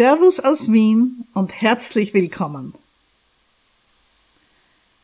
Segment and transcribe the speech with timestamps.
[0.00, 2.72] Servus aus Wien und herzlich willkommen.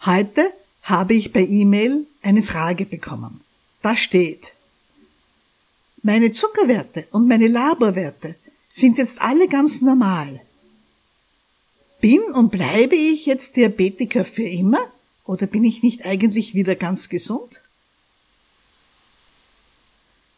[0.07, 0.51] Heute
[0.85, 3.43] habe ich per E-Mail eine Frage bekommen.
[3.83, 4.55] Da steht,
[6.03, 8.37] meine Zuckerwerte und meine Laborwerte
[8.71, 10.41] sind jetzt alle ganz normal.
[12.01, 14.91] Bin und bleibe ich jetzt Diabetiker für immer
[15.27, 17.61] oder bin ich nicht eigentlich wieder ganz gesund?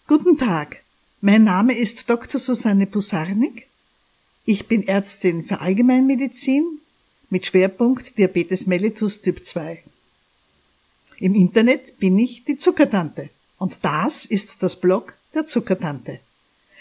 [0.09, 0.83] Guten Tag,
[1.21, 2.41] mein Name ist Dr.
[2.41, 3.68] Susanne Pusarnik.
[4.51, 6.81] Ich bin Ärztin für Allgemeinmedizin
[7.29, 9.85] mit Schwerpunkt Diabetes mellitus Typ 2.
[11.19, 16.21] Im Internet bin ich die Zuckertante und das ist das Blog der Zuckertante.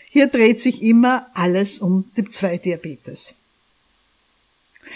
[0.09, 3.35] Hier dreht sich immer alles um Typ 2 Diabetes.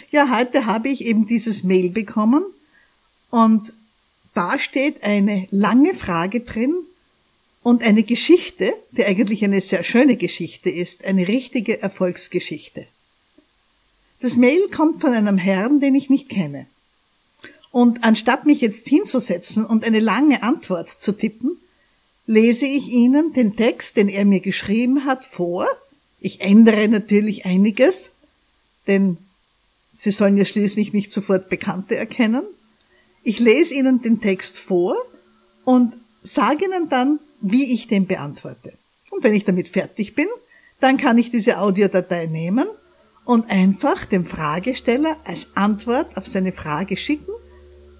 [0.09, 2.45] Ja, heute habe ich eben dieses Mail bekommen
[3.31, 3.73] und
[4.33, 6.85] da steht eine lange Frage drin
[7.63, 12.87] und eine Geschichte, die eigentlich eine sehr schöne Geschichte ist, eine richtige Erfolgsgeschichte.
[14.19, 16.67] Das Mail kommt von einem Herrn, den ich nicht kenne.
[17.71, 21.57] Und anstatt mich jetzt hinzusetzen und eine lange Antwort zu tippen,
[22.25, 25.67] lese ich Ihnen den Text, den er mir geschrieben hat, vor.
[26.19, 28.11] Ich ändere natürlich einiges,
[28.87, 29.17] denn
[29.93, 32.43] Sie sollen ja schließlich nicht sofort Bekannte erkennen.
[33.23, 34.95] Ich lese Ihnen den Text vor
[35.65, 38.73] und sage Ihnen dann, wie ich den beantworte.
[39.09, 40.27] Und wenn ich damit fertig bin,
[40.79, 42.67] dann kann ich diese Audiodatei nehmen
[43.25, 47.33] und einfach dem Fragesteller als Antwort auf seine Frage schicken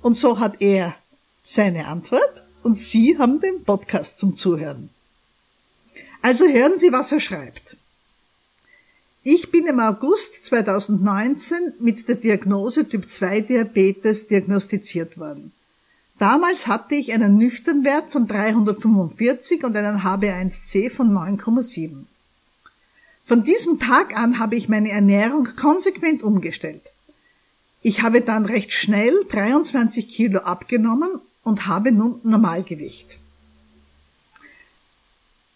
[0.01, 0.95] und so hat er
[1.43, 4.89] seine Antwort und Sie haben den Podcast zum Zuhören.
[6.21, 7.77] Also hören Sie, was er schreibt.
[9.23, 15.51] Ich bin im August 2019 mit der Diagnose Typ 2 Diabetes diagnostiziert worden.
[16.21, 22.05] Damals hatte ich einen Nüchternwert von 345 und einen HB1C von 9,7.
[23.25, 26.83] Von diesem Tag an habe ich meine Ernährung konsequent umgestellt.
[27.81, 31.09] Ich habe dann recht schnell 23 Kilo abgenommen
[31.43, 33.17] und habe nun Normalgewicht.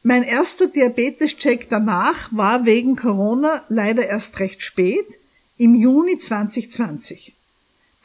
[0.02, 5.06] Mein erster Diabetes-Check danach war wegen Corona leider erst recht spät,
[5.58, 7.36] im Juni 2020.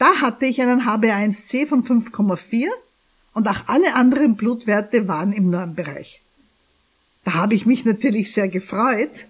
[0.01, 2.67] Da hatte ich einen HB1C von 5,4
[3.35, 6.23] und auch alle anderen Blutwerte waren im Normbereich.
[7.23, 9.29] Da habe ich mich natürlich sehr gefreut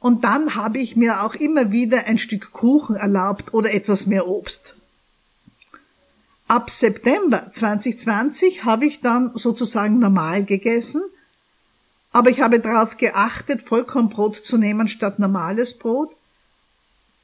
[0.00, 4.26] und dann habe ich mir auch immer wieder ein Stück Kuchen erlaubt oder etwas mehr
[4.26, 4.74] Obst.
[6.48, 11.02] Ab September 2020 habe ich dann sozusagen normal gegessen–
[12.12, 16.10] aber ich habe darauf geachtet, Vollkornbrot zu nehmen statt normales Brot,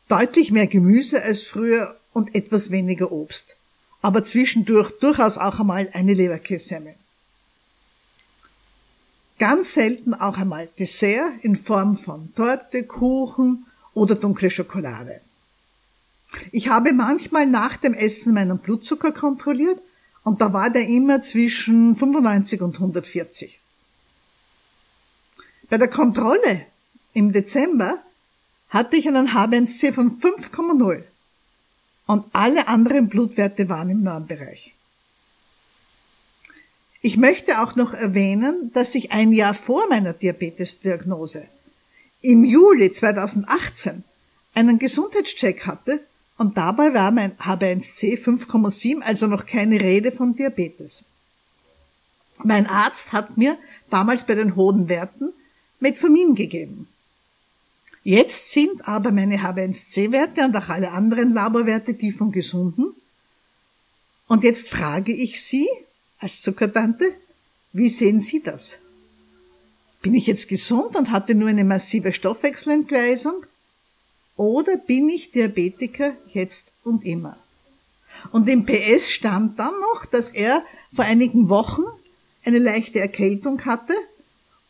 [0.09, 3.57] deutlich mehr Gemüse als früher und etwas weniger Obst.
[4.01, 6.95] Aber zwischendurch durchaus auch einmal eine Leberkässemmel.
[9.39, 15.21] Ganz selten auch einmal Dessert in Form von Torte, Kuchen oder dunkle Schokolade.
[16.53, 19.79] Ich habe manchmal nach dem Essen meinen Blutzucker kontrolliert
[20.25, 23.61] und da war der immer zwischen 95 und 140.
[25.69, 26.65] Bei der Kontrolle
[27.13, 27.99] im Dezember
[28.71, 31.05] hatte ich einen HbA1c von 5,0
[32.07, 34.75] und alle anderen Blutwerte waren im Normbereich.
[37.03, 41.47] Ich möchte auch noch erwähnen, dass ich ein Jahr vor meiner Diabetesdiagnose
[42.21, 44.03] im Juli 2018
[44.55, 46.01] einen Gesundheitscheck hatte
[46.39, 51.05] und dabei war mein HbA1c 5,7, also noch keine Rede von Diabetes.
[52.43, 53.57] Mein Arzt hat mir
[53.89, 55.33] damals bei den hohen Werten
[55.81, 56.89] Metformin gegeben.
[58.07, 62.95] Jetzt sind aber meine H1C-Werte und auch alle anderen Laborwerte die von Gesunden.
[64.29, 65.67] Und jetzt frage ich Sie
[66.21, 67.13] als Zuckertante,
[67.73, 68.77] wie sehen Sie das?
[70.03, 73.45] Bin ich jetzt gesund und hatte nur eine massive Stoffwechselentgleisung?
[74.37, 77.37] Oder bin ich Diabetiker jetzt und immer?
[78.31, 81.83] Und im PS stand dann noch, dass er vor einigen Wochen
[82.45, 83.95] eine leichte Erkältung hatte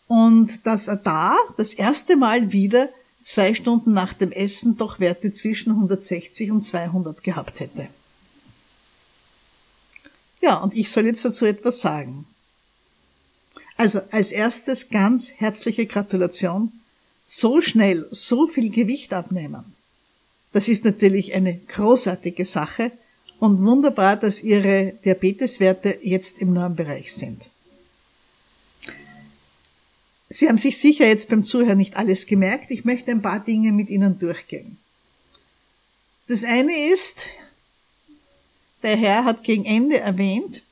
[0.06, 2.88] und dass er da das erste Mal wieder
[3.26, 7.88] zwei Stunden nach dem Essen doch Werte zwischen 160 und 200 gehabt hätte.
[10.40, 12.26] Ja, und ich soll jetzt dazu etwas sagen.
[13.76, 16.72] Also als erstes ganz herzliche Gratulation.
[17.24, 19.74] So schnell so viel Gewicht abnehmen.
[20.52, 22.92] Das ist natürlich eine großartige Sache
[23.40, 27.50] und wunderbar, dass Ihre Diabeteswerte jetzt im Normbereich sind.
[30.28, 32.70] Sie haben sich sicher jetzt beim Zuhören nicht alles gemerkt.
[32.70, 34.78] Ich möchte ein paar Dinge mit Ihnen durchgehen.
[36.26, 37.18] Das eine ist,
[38.82, 40.64] der Herr hat gegen Ende erwähnt,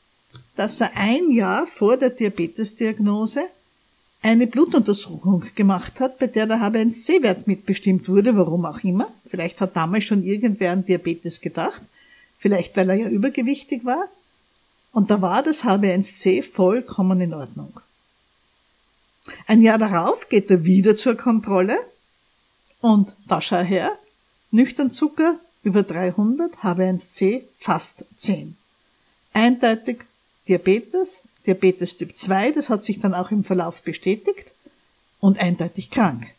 [0.57, 3.45] dass er ein Jahr vor der Diabetesdiagnose
[4.23, 9.13] eine Blutuntersuchung gemacht hat, bei der der HbA1c-Wert mitbestimmt wurde, warum auch immer.
[9.27, 11.83] Vielleicht hat damals schon irgendwer an Diabetes gedacht,
[12.39, 14.09] vielleicht weil er ja übergewichtig war.
[14.93, 17.81] Und da war das HbA1c vollkommen in Ordnung.
[19.47, 21.77] Ein Jahr darauf geht er wieder zur Kontrolle
[22.81, 23.99] und da schau her,
[24.51, 28.57] nüchtern Zucker über 300, HbA1c fast 10.
[29.33, 30.05] Eindeutig
[30.47, 34.53] Diabetes, Diabetes Typ 2, das hat sich dann auch im Verlauf bestätigt
[35.21, 36.35] und eindeutig krank.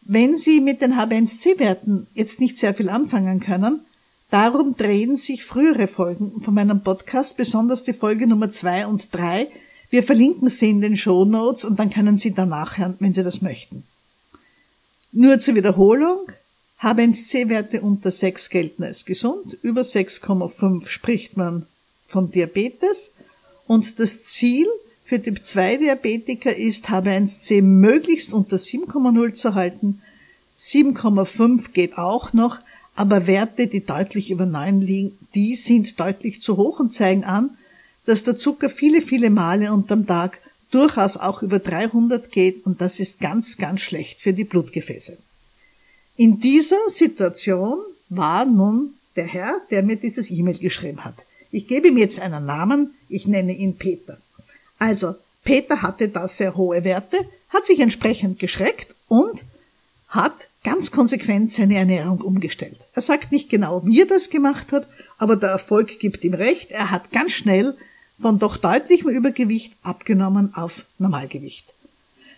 [0.00, 3.84] Wenn Sie mit den HbA1c-Werten jetzt nicht sehr viel anfangen können,
[4.30, 9.48] darum drehen sich frühere Folgen von meinem Podcast, besonders die Folge Nummer 2 und 3.
[9.94, 13.22] Wir verlinken sie in den Show Notes und dann können Sie danach hören, wenn Sie
[13.22, 13.84] das möchten.
[15.12, 16.32] Nur zur Wiederholung,
[16.80, 21.66] HbA1c-Werte unter 6 gelten als gesund, über 6,5 spricht man
[22.08, 23.12] von Diabetes
[23.68, 24.66] und das Ziel
[25.04, 30.02] für Typ 2 Diabetiker ist, HbA1c möglichst unter 7,0 zu halten.
[30.56, 32.58] 7,5 geht auch noch,
[32.96, 37.56] aber Werte, die deutlich über 9 liegen, die sind deutlich zu hoch und zeigen an,
[38.06, 40.40] dass der Zucker viele, viele Male unterm Tag
[40.70, 45.16] durchaus auch über 300 geht und das ist ganz, ganz schlecht für die Blutgefäße.
[46.16, 47.78] In dieser Situation
[48.08, 51.24] war nun der Herr, der mir dieses E-Mail geschrieben hat.
[51.50, 54.18] Ich gebe ihm jetzt einen Namen, ich nenne ihn Peter.
[54.78, 55.14] Also,
[55.44, 57.18] Peter hatte da sehr hohe Werte,
[57.48, 59.44] hat sich entsprechend geschreckt und
[60.08, 62.80] hat ganz konsequent seine Ernährung umgestellt.
[62.92, 66.70] Er sagt nicht genau, wie er das gemacht hat, aber der Erfolg gibt ihm recht.
[66.70, 67.76] Er hat ganz schnell
[68.18, 71.74] von doch deutlichem Übergewicht abgenommen auf Normalgewicht.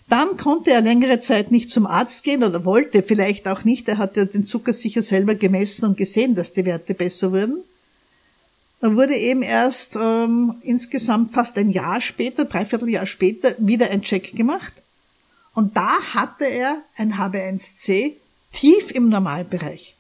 [0.09, 3.89] Dann konnte er längere Zeit nicht zum Arzt gehen oder wollte vielleicht auch nicht.
[3.89, 7.65] Er hat ja den Zucker sicher selber gemessen und gesehen, dass die Werte besser wurden.
[8.81, 14.03] Da wurde eben erst ähm, insgesamt fast ein Jahr später, dreiviertel Jahr später, wieder ein
[14.03, 14.75] Check gemacht.
[15.55, 18.13] Und da hatte er ein HB1C
[18.53, 19.96] tief im Normalbereich.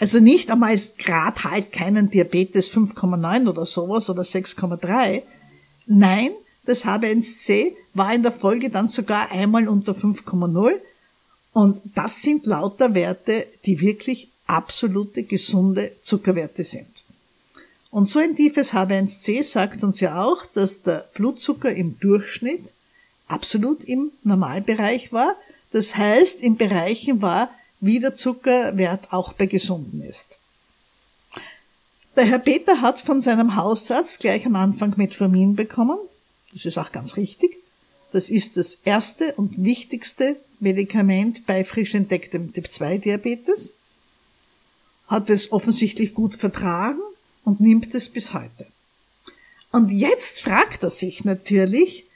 [0.00, 5.22] Also nicht einmal grad halt keinen Diabetes 5,9 oder sowas oder 6,3.
[5.86, 6.30] Nein,
[6.64, 10.80] das HB1C war in der Folge dann sogar einmal unter 5,0.
[11.52, 17.04] Und das sind lauter Werte, die wirklich absolute gesunde Zuckerwerte sind.
[17.90, 22.70] Und so ein tiefes H1C sagt uns ja auch, dass der Blutzucker im Durchschnitt
[23.28, 25.36] absolut im Normalbereich war.
[25.72, 27.50] Das heißt, in Bereichen war,
[27.80, 30.38] wie der Zuckerwert auch bei Gesunden ist.
[32.16, 35.98] Der Herr Peter hat von seinem Hausarzt gleich am Anfang Metformin bekommen.
[36.52, 37.56] Das ist auch ganz richtig.
[38.12, 43.74] Das ist das erste und wichtigste Medikament bei frisch entdecktem Typ 2 Diabetes.
[45.06, 47.00] Hat es offensichtlich gut vertragen
[47.44, 48.66] und nimmt es bis heute.
[49.72, 52.06] Und jetzt fragt er sich natürlich,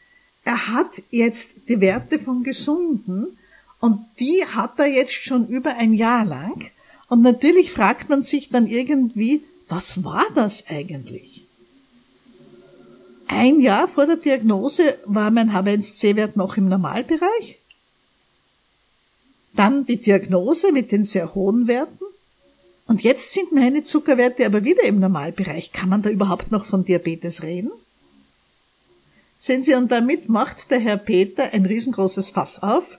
[0.44, 3.38] er hat jetzt die Werte von Gesunden
[3.80, 6.70] und die hat er jetzt schon über ein Jahr lang.
[7.08, 11.44] Und natürlich fragt man sich dann irgendwie, was war das eigentlich?
[13.26, 17.58] Ein Jahr vor der Diagnose war mein H1C-Wert noch im Normalbereich.
[19.54, 22.04] Dann die Diagnose mit den sehr hohen Werten.
[22.86, 25.72] Und jetzt sind meine Zuckerwerte aber wieder im Normalbereich.
[25.72, 27.70] Kann man da überhaupt noch von Diabetes reden?
[29.38, 32.98] Sehen Sie, und damit macht der Herr Peter ein riesengroßes Fass auf.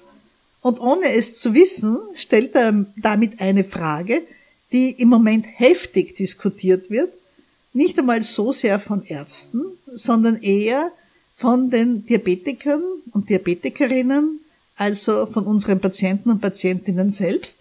[0.65, 4.23] Und ohne es zu wissen, stellt er damit eine Frage,
[4.71, 7.13] die im Moment heftig diskutiert wird.
[7.73, 10.91] Nicht einmal so sehr von Ärzten, sondern eher
[11.35, 12.81] von den Diabetikern
[13.11, 14.39] und Diabetikerinnen,
[14.75, 17.59] also von unseren Patienten und Patientinnen selbst.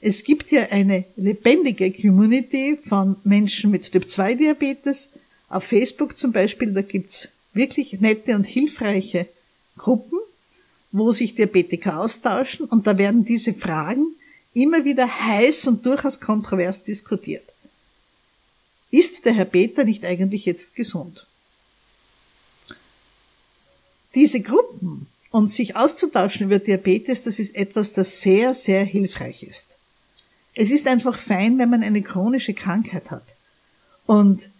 [0.00, 5.08] Es gibt ja eine lebendige Community von Menschen mit Typ-2-Diabetes.
[5.48, 9.26] Auf Facebook zum Beispiel, da gibt's wirklich nette und hilfreiche
[9.76, 10.20] Gruppen,
[10.92, 14.14] wo sich Diabetiker austauschen und da werden diese Fragen
[14.54, 17.44] immer wieder heiß und durchaus kontrovers diskutiert.
[18.90, 21.26] Ist der Herr Peter nicht eigentlich jetzt gesund?
[24.14, 29.76] Diese Gruppen und sich auszutauschen über Diabetes, das ist etwas, das sehr, sehr hilfreich ist.
[30.54, 33.22] Es ist einfach fein, wenn man eine chronische Krankheit hat
[34.06, 34.50] und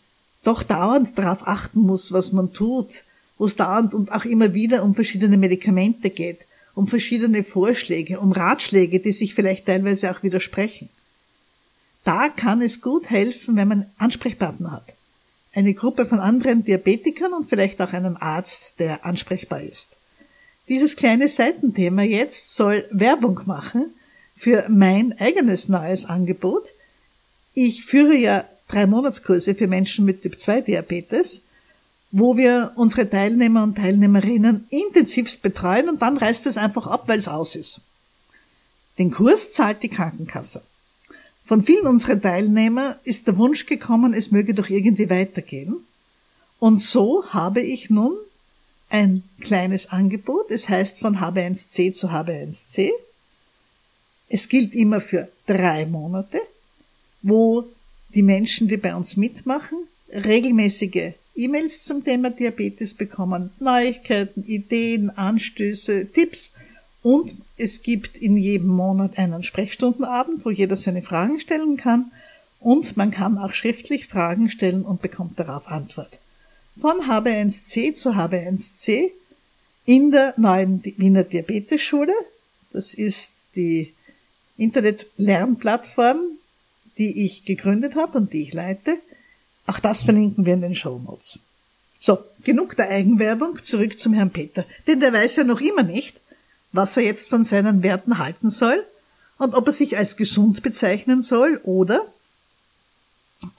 [0.44, 3.02] doch dauernd darauf achten muss, was man tut,
[3.40, 6.40] wo es dauernd und auch immer wieder um verschiedene Medikamente geht,
[6.75, 10.90] um verschiedene Vorschläge, um Ratschläge, die sich vielleicht teilweise auch widersprechen.
[12.04, 14.94] Da kann es gut helfen, wenn man Ansprechpartner hat.
[15.54, 19.97] Eine Gruppe von anderen Diabetikern und vielleicht auch einen Arzt, der ansprechbar ist.
[20.68, 23.94] Dieses kleine Seitenthema jetzt soll Werbung machen
[24.37, 26.75] für mein eigenes neues Angebot.
[27.54, 31.40] Ich führe ja drei Monatskurse für Menschen mit Typ 2 Diabetes
[32.12, 37.19] wo wir unsere Teilnehmer und Teilnehmerinnen intensivst betreuen und dann reißt es einfach ab, weil
[37.19, 37.81] es aus ist.
[38.99, 40.62] Den Kurs zahlt die Krankenkasse.
[41.45, 45.85] Von vielen unserer Teilnehmer ist der Wunsch gekommen, es möge doch irgendwie weitergehen.
[46.59, 48.17] Und so habe ich nun
[48.88, 50.50] ein kleines Angebot.
[50.50, 52.90] Es heißt von HB1C zu HB1C.
[54.29, 56.40] Es gilt immer für drei Monate,
[57.23, 57.67] wo
[58.14, 59.79] die Menschen, die bei uns mitmachen,
[60.12, 66.52] regelmäßige E-Mails zum Thema Diabetes bekommen, Neuigkeiten, Ideen, Anstöße, Tipps
[67.02, 72.12] und es gibt in jedem Monat einen Sprechstundenabend, wo jeder seine Fragen stellen kann
[72.59, 76.20] und man kann auch schriftlich Fragen stellen und bekommt darauf Antwort.
[76.76, 79.11] Von HB1C zu HB1C
[79.87, 82.12] in der neuen Wiener Diabetesschule.
[82.73, 83.94] Das ist die
[84.59, 86.38] Internet-Lernplattform,
[86.99, 88.99] die ich gegründet habe und die ich leite.
[89.67, 91.38] Auch das verlinken wir in den Show Notes.
[91.99, 94.64] So, genug der Eigenwerbung, zurück zum Herrn Peter.
[94.87, 96.21] Denn der weiß ja noch immer nicht,
[96.73, 98.87] was er jetzt von seinen Werten halten soll
[99.38, 102.12] und ob er sich als gesund bezeichnen soll oder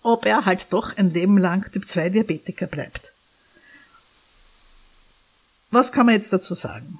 [0.01, 3.13] ob er halt doch ein Leben lang Typ 2 Diabetiker bleibt.
[5.71, 6.99] Was kann man jetzt dazu sagen?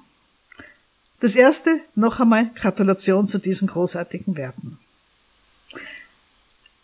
[1.20, 4.78] Das erste, noch einmal Gratulation zu diesen großartigen Werten.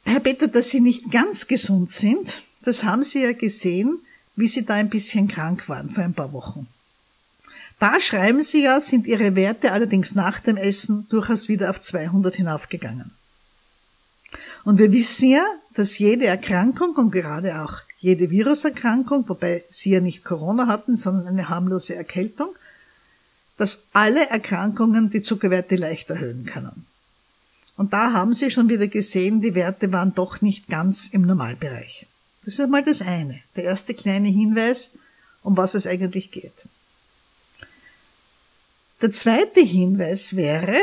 [0.08, 4.00] Herr Peter, dass Sie nicht ganz gesund sind, das haben Sie ja gesehen,
[4.36, 6.66] wie Sie da ein bisschen krank waren vor ein paar Wochen.
[7.78, 12.36] Da schreiben Sie ja, sind Ihre Werte allerdings nach dem Essen durchaus wieder auf 200
[12.36, 13.10] hinaufgegangen.
[14.64, 20.00] Und wir wissen ja, dass jede Erkrankung und gerade auch jede Viruserkrankung, wobei Sie ja
[20.00, 22.54] nicht Corona hatten, sondern eine harmlose Erkältung,
[23.58, 26.87] dass alle Erkrankungen die Zuckerwerte leicht erhöhen können.
[27.78, 32.06] Und da haben Sie schon wieder gesehen, die Werte waren doch nicht ganz im Normalbereich.
[32.44, 34.90] Das ist einmal das eine, der erste kleine Hinweis,
[35.44, 36.68] um was es eigentlich geht.
[39.00, 40.74] Der zweite Hinweis wäre,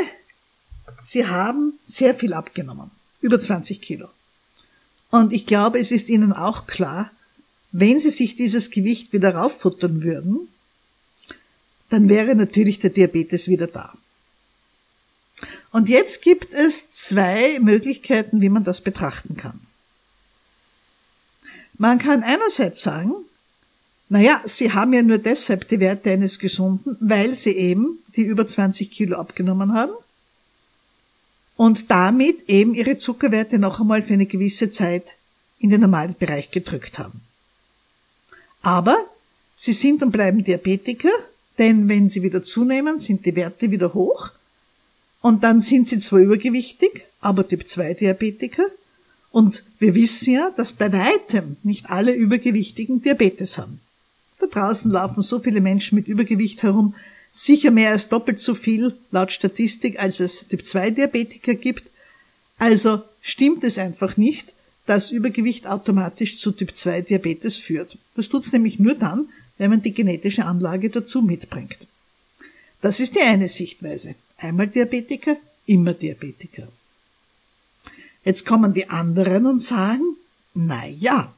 [1.02, 4.08] Sie haben sehr viel abgenommen, über 20 Kilo.
[5.10, 7.10] Und ich glaube, es ist Ihnen auch klar,
[7.72, 10.48] wenn Sie sich dieses Gewicht wieder rauffuttern würden,
[11.90, 13.98] dann wäre natürlich der Diabetes wieder da.
[15.70, 19.60] Und jetzt gibt es zwei Möglichkeiten, wie man das betrachten kann.
[21.78, 23.12] Man kann einerseits sagen,
[24.08, 28.46] naja, Sie haben ja nur deshalb die Werte eines Gesunden, weil Sie eben die über
[28.46, 29.92] 20 Kilo abgenommen haben
[31.56, 35.16] und damit eben Ihre Zuckerwerte noch einmal für eine gewisse Zeit
[35.58, 37.20] in den normalen Bereich gedrückt haben.
[38.62, 38.96] Aber
[39.56, 41.12] Sie sind und bleiben Diabetiker,
[41.58, 44.32] denn wenn Sie wieder zunehmen, sind die Werte wieder hoch
[45.26, 48.66] und dann sind sie zwar übergewichtig, aber Typ 2 Diabetiker.
[49.32, 53.80] Und wir wissen ja, dass bei weitem nicht alle Übergewichtigen Diabetes haben.
[54.38, 56.94] Da draußen laufen so viele Menschen mit Übergewicht herum,
[57.32, 61.90] sicher mehr als doppelt so viel laut Statistik, als es Typ 2 Diabetiker gibt.
[62.58, 64.52] Also stimmt es einfach nicht,
[64.86, 67.98] dass Übergewicht automatisch zu Typ 2 Diabetes führt.
[68.14, 69.28] Das tut's nämlich nur dann,
[69.58, 71.78] wenn man die genetische Anlage dazu mitbringt.
[72.80, 74.14] Das ist die eine Sichtweise.
[74.38, 76.68] Einmal Diabetiker, immer Diabetiker.
[78.24, 80.16] Jetzt kommen die anderen und sagen,
[80.54, 81.32] na ja,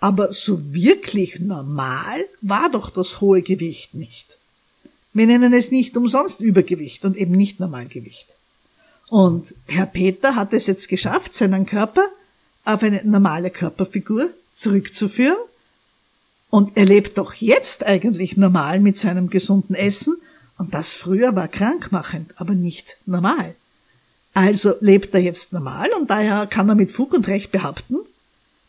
[0.00, 4.38] aber so wirklich normal war doch das hohe Gewicht nicht.
[5.12, 8.28] Wir nennen es nicht umsonst Übergewicht und eben nicht Normalgewicht.
[9.08, 12.06] Und Herr Peter hat es jetzt geschafft, seinen Körper
[12.64, 15.38] auf eine normale Körperfigur zurückzuführen.
[16.50, 20.16] Und er lebt doch jetzt eigentlich normal mit seinem gesunden Essen
[20.58, 23.54] und das früher war krankmachend, aber nicht normal.
[24.34, 27.96] Also lebt er jetzt normal und daher kann er mit Fug und Recht behaupten,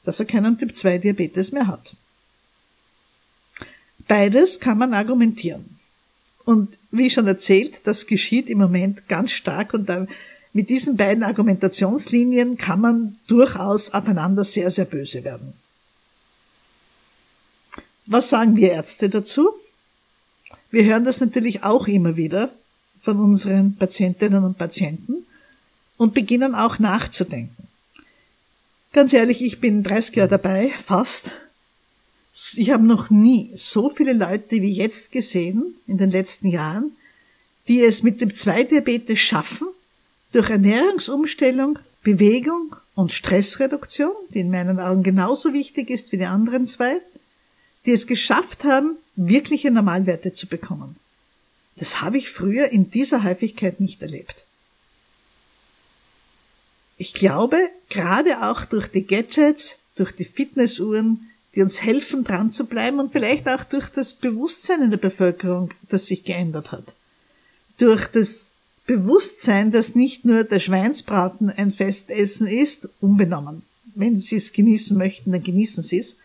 [0.04, 1.96] dass er keinen Typ 2 Diabetes mehr hat.
[4.08, 5.78] Beides kann man argumentieren.
[6.46, 9.92] Und wie schon erzählt, das geschieht im Moment ganz stark und
[10.54, 15.52] mit diesen beiden Argumentationslinien kann man durchaus aufeinander sehr, sehr böse werden.
[18.06, 19.52] Was sagen wir Ärzte dazu?
[20.70, 22.52] Wir hören das natürlich auch immer wieder
[23.00, 25.26] von unseren Patientinnen und Patienten
[25.98, 27.68] und beginnen auch nachzudenken.
[28.94, 31.32] Ganz ehrlich, ich bin 30 Jahre dabei, fast.
[32.56, 36.92] Ich habe noch nie so viele Leute wie jetzt gesehen in den letzten Jahren,
[37.68, 39.68] die es mit dem 2-Diabetes schaffen,
[40.32, 46.68] durch Ernährungsumstellung, Bewegung und Stressreduktion, die in meinen Augen genauso wichtig ist wie die anderen
[46.68, 47.02] zwei,
[47.86, 50.96] die es geschafft haben, wirkliche Normalwerte zu bekommen.
[51.76, 54.46] Das habe ich früher in dieser Häufigkeit nicht erlebt.
[56.98, 57.58] Ich glaube,
[57.90, 63.12] gerade auch durch die Gadgets, durch die Fitnessuhren, die uns helfen, dran zu bleiben und
[63.12, 66.94] vielleicht auch durch das Bewusstsein in der Bevölkerung, das sich geändert hat.
[67.78, 68.52] Durch das
[68.88, 73.64] Bewusstsein, dass nicht nur der Schweinsbraten ein Festessen ist, unbenommen.
[73.96, 76.16] Wenn Sie es genießen möchten, dann genießen Sie es.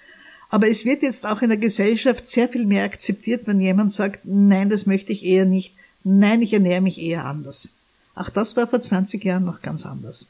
[0.53, 4.21] Aber es wird jetzt auch in der Gesellschaft sehr viel mehr akzeptiert, wenn jemand sagt,
[4.25, 7.71] nein, das möchte ich eher nicht, nein, ich ernähre mich eher anders.
[8.15, 10.27] Auch das war vor 20 Jahren noch ganz anders.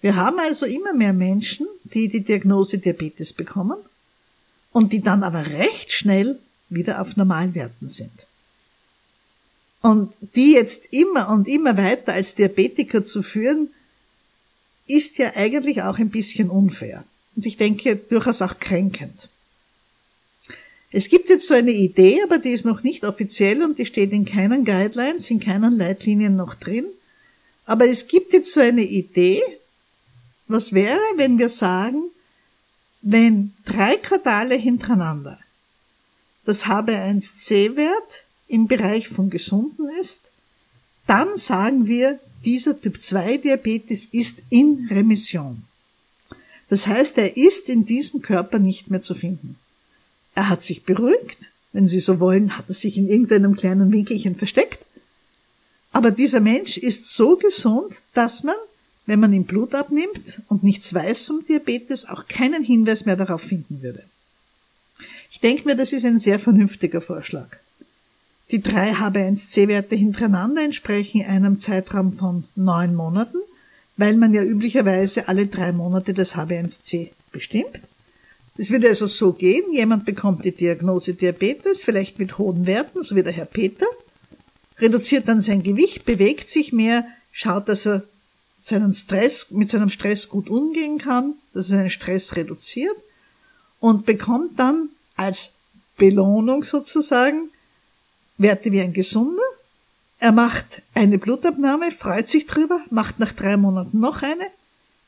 [0.00, 3.76] Wir haben also immer mehr Menschen, die die Diagnose Diabetes bekommen
[4.72, 6.38] und die dann aber recht schnell
[6.70, 8.26] wieder auf Normalwerten sind.
[9.82, 13.68] Und die jetzt immer und immer weiter als Diabetiker zu führen,
[14.86, 17.04] ist ja eigentlich auch ein bisschen unfair.
[17.38, 19.28] Und ich denke durchaus auch kränkend.
[20.90, 24.10] Es gibt jetzt so eine Idee, aber die ist noch nicht offiziell und die steht
[24.10, 26.86] in keinen Guidelines, in keinen Leitlinien noch drin.
[27.64, 29.40] Aber es gibt jetzt so eine Idee,
[30.48, 32.10] was wäre, wenn wir sagen,
[33.02, 35.38] wenn drei Quartale hintereinander
[36.44, 40.22] das HB1C-Wert im Bereich von gesunden ist,
[41.06, 45.67] dann sagen wir, dieser Typ 2 Diabetes ist in Remission.
[46.68, 49.56] Das heißt, er ist in diesem Körper nicht mehr zu finden.
[50.34, 51.38] Er hat sich beruhigt,
[51.72, 54.84] wenn Sie so wollen, hat er sich in irgendeinem kleinen Winkelchen versteckt.
[55.92, 58.56] Aber dieser Mensch ist so gesund, dass man
[59.08, 63.40] wenn man ihm Blut abnimmt und nichts weiß vom Diabetes, auch keinen Hinweis mehr darauf
[63.40, 64.04] finden würde.
[65.30, 67.56] Ich denke mir, das ist ein sehr vernünftiger Vorschlag.
[68.50, 73.38] Die drei HB1C-Werte hintereinander entsprechen einem Zeitraum von neun Monaten,
[73.98, 77.80] weil man ja üblicherweise alle drei Monate das HB1C bestimmt.
[78.56, 83.14] Es würde also so gehen, jemand bekommt die Diagnose Diabetes, vielleicht mit hohen Werten, so
[83.14, 83.86] wie der Herr Peter,
[84.78, 88.04] reduziert dann sein Gewicht, bewegt sich mehr, schaut, dass er
[88.58, 92.96] seinen Stress, mit seinem Stress gut umgehen kann, dass er seinen Stress reduziert
[93.80, 95.50] und bekommt dann als
[95.96, 97.50] Belohnung sozusagen
[98.38, 99.42] Werte wie ein Gesunder.
[100.20, 104.46] Er macht eine Blutabnahme, freut sich drüber, macht nach drei Monaten noch eine,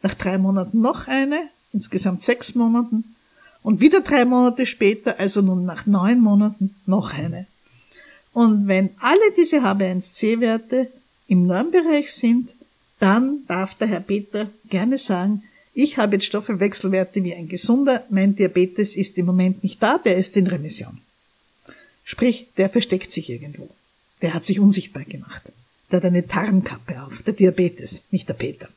[0.03, 3.17] nach drei Monaten noch eine, insgesamt sechs Monaten
[3.63, 7.47] und wieder drei Monate später, also nun nach neun Monaten, noch eine.
[8.33, 10.89] Und wenn alle diese HB1C-Werte
[11.27, 12.51] im Normbereich sind,
[13.01, 15.43] dann darf der Herr Peter gerne sagen,
[15.75, 20.17] ich habe jetzt Stoffwechselwerte wie ein gesunder, mein Diabetes ist im Moment nicht da, der
[20.17, 21.01] ist in Remission.
[22.05, 23.69] Sprich, der versteckt sich irgendwo.
[24.23, 25.43] Der hat sich unsichtbar gemacht.
[25.91, 28.69] Der hat eine Tarnkappe auf, der Diabetes, nicht der Peter.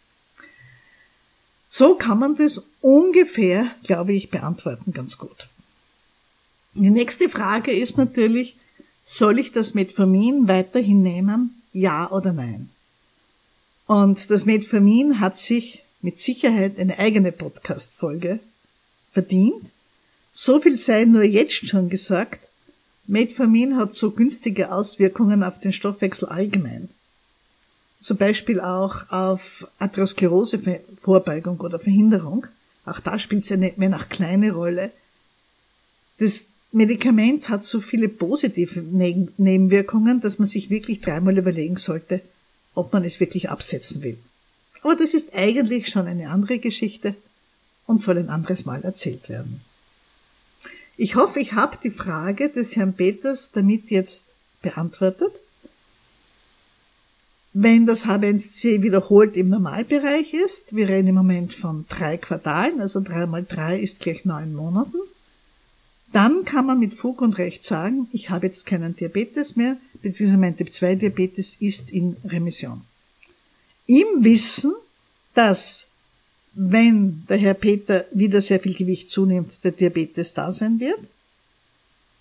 [1.68, 5.50] So kann man das ungefähr, glaube ich, beantworten ganz gut.
[6.76, 8.56] Die nächste Frage ist natürlich,
[9.04, 11.62] soll ich das Metformin weiterhin nehmen?
[11.72, 12.70] Ja oder nein?
[13.86, 18.40] Und das Metformin hat sich mit Sicherheit eine eigene Podcast-Folge
[19.12, 19.70] verdient.
[20.32, 22.48] So viel sei nur jetzt schon gesagt.
[23.06, 26.90] Metformin hat so günstige Auswirkungen auf den Stoffwechsel allgemein.
[28.00, 32.48] Zum Beispiel auch auf Atherosklerose-Vorbeugung oder Verhinderung.
[32.86, 34.92] Auch da spielt es eine, wenn auch kleine Rolle.
[36.18, 42.22] Das Medikament hat so viele positive Nebenwirkungen, dass man sich wirklich dreimal überlegen sollte,
[42.74, 44.18] ob man es wirklich absetzen will.
[44.82, 47.16] Aber das ist eigentlich schon eine andere Geschichte
[47.86, 49.62] und soll ein anderes Mal erzählt werden.
[50.96, 54.26] Ich hoffe, ich habe die Frage des Herrn Peters damit jetzt
[54.62, 55.34] beantwortet.
[57.54, 63.00] Wenn das H1C wiederholt im Normalbereich ist, wir reden im Moment von drei Quartalen, also
[63.00, 64.98] drei mal drei ist gleich neun Monaten,
[66.12, 70.40] dann kann man mit Fug und Recht sagen, ich habe jetzt keinen Diabetes mehr, beziehungsweise
[70.40, 72.84] mein Typ 2 Diabetes ist in Remission.
[73.88, 74.74] Im Wissen,
[75.34, 75.88] dass
[76.54, 81.00] wenn der Herr Peter wieder sehr viel Gewicht zunimmt, der Diabetes da sein wird.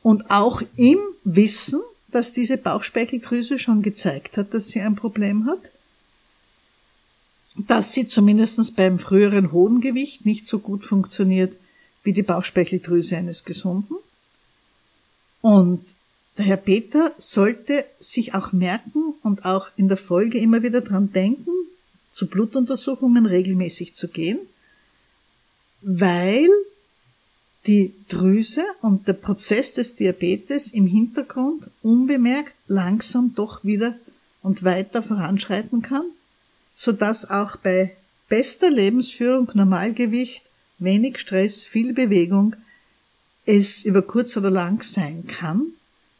[0.02, 5.70] Und auch im Wissen, dass diese Bauchspeicheldrüse schon gezeigt hat, dass sie ein Problem hat,
[7.56, 11.54] dass sie zumindest beim früheren hohen Gewicht nicht so gut funktioniert
[12.02, 13.96] wie die Bauchspeicheldrüse eines Gesunden.
[15.40, 15.94] Und
[16.38, 21.12] der Herr Peter sollte sich auch merken und auch in der Folge immer wieder dran
[21.12, 21.50] denken,
[22.12, 24.38] zu Blutuntersuchungen regelmäßig zu gehen,
[25.80, 26.48] weil
[27.66, 33.96] die Drüse und der Prozess des Diabetes im Hintergrund unbemerkt langsam doch wieder
[34.42, 36.04] und weiter voranschreiten kann,
[36.74, 37.96] so dass auch bei
[38.28, 40.42] bester Lebensführung, Normalgewicht
[40.78, 42.56] wenig Stress, viel Bewegung
[43.44, 45.66] es über kurz oder lang sein kann,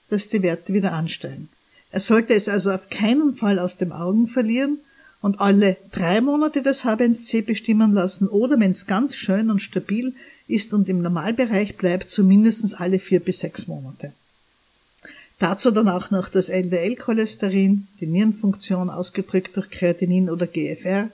[0.09, 1.49] dass die Werte wieder ansteigen.
[1.91, 4.79] Er sollte es also auf keinen Fall aus dem Augen verlieren
[5.23, 10.15] und alle drei Monate das H1C bestimmen lassen oder wenn es ganz schön und stabil
[10.49, 14.13] ist und im Normalbereich bleibt, zumindest alle vier bis sechs Monate.
[15.39, 21.11] Dazu dann auch noch das LDL-Cholesterin, die Nierenfunktion ausgedrückt durch Kreatinin oder GFR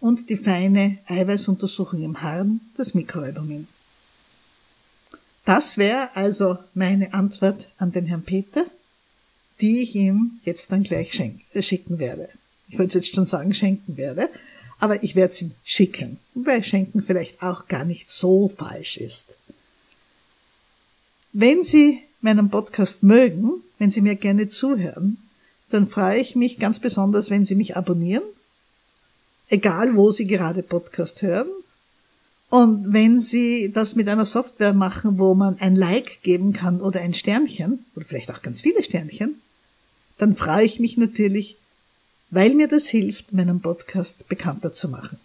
[0.00, 3.68] und die feine Eiweißuntersuchung im Harn, das Mikroalbumin.
[5.44, 8.64] Das wäre also meine Antwort an den Herrn Peter,
[9.60, 11.18] die ich ihm jetzt dann gleich
[11.52, 12.30] äh, schicken werde.
[12.74, 14.28] Ich wollte jetzt schon sagen, schenken werde,
[14.80, 19.38] aber ich werde es ihm schicken, weil schenken vielleicht auch gar nicht so falsch ist.
[21.32, 25.18] Wenn Sie meinen Podcast mögen, wenn Sie mir gerne zuhören,
[25.70, 28.24] dann freue ich mich ganz besonders, wenn Sie mich abonnieren,
[29.50, 31.46] egal wo Sie gerade Podcast hören,
[32.50, 37.02] und wenn Sie das mit einer Software machen, wo man ein Like geben kann oder
[37.02, 39.40] ein Sternchen, oder vielleicht auch ganz viele Sternchen,
[40.18, 41.56] dann freue ich mich natürlich,
[42.30, 45.18] weil mir das hilft, meinen Podcast bekannter zu machen.